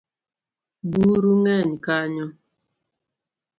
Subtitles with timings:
[0.89, 2.25] Buru ngeny kanyo